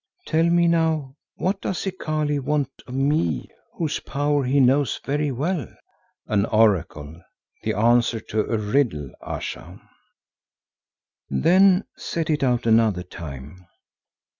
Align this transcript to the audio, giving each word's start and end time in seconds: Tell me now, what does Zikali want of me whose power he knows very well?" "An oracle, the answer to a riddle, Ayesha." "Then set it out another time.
Tell 0.25 0.45
me 0.45 0.67
now, 0.67 1.13
what 1.35 1.61
does 1.61 1.83
Zikali 1.83 2.39
want 2.39 2.69
of 2.87 2.95
me 2.95 3.51
whose 3.75 3.99
power 3.99 4.43
he 4.45 4.59
knows 4.59 4.99
very 5.05 5.31
well?" 5.31 5.67
"An 6.25 6.47
oracle, 6.47 7.21
the 7.61 7.75
answer 7.75 8.19
to 8.19 8.39
a 8.51 8.57
riddle, 8.57 9.11
Ayesha." 9.21 9.79
"Then 11.29 11.83
set 11.95 12.31
it 12.31 12.41
out 12.43 12.65
another 12.65 13.03
time. 13.03 13.67